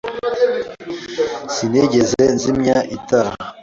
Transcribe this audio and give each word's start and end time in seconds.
Sinigeze 1.53 2.21
nzimya 2.35 2.77
itara. 2.97 3.31